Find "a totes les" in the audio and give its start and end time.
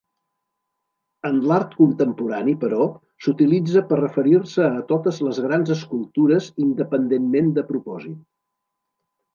4.71-5.45